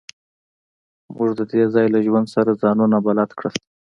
[1.15, 3.53] موږ د دې ځای له ژوند سره ځانونه بلد کړل